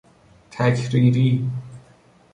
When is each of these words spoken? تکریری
تکریری 0.51 1.49